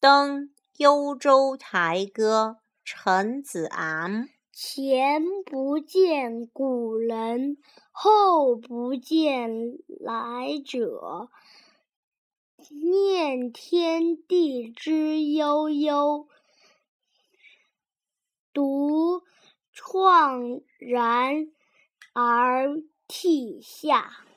[0.00, 4.28] 登幽州台歌陈子昂。
[4.52, 7.56] 前不见古人
[7.90, 11.30] 后不见来者
[12.70, 16.28] 念天地之悠悠
[18.52, 19.22] 独
[19.74, 21.48] 怆然
[22.12, 24.27] 而涕下。